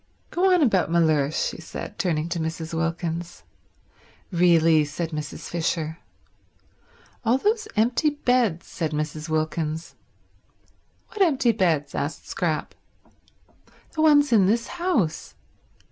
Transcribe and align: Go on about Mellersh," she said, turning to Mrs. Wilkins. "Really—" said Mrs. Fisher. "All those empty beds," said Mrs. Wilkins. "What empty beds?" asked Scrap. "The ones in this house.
Go 0.31 0.51
on 0.51 0.63
about 0.63 0.89
Mellersh," 0.89 1.49
she 1.49 1.61
said, 1.61 1.99
turning 1.99 2.27
to 2.29 2.39
Mrs. 2.39 2.73
Wilkins. 2.73 3.43
"Really—" 4.31 4.83
said 4.83 5.11
Mrs. 5.11 5.47
Fisher. 5.47 5.99
"All 7.23 7.37
those 7.37 7.67
empty 7.75 8.09
beds," 8.09 8.65
said 8.65 8.93
Mrs. 8.93 9.29
Wilkins. 9.29 9.93
"What 11.09 11.21
empty 11.21 11.51
beds?" 11.51 11.93
asked 11.93 12.27
Scrap. 12.27 12.73
"The 13.91 14.01
ones 14.01 14.33
in 14.33 14.47
this 14.47 14.69
house. 14.81 15.35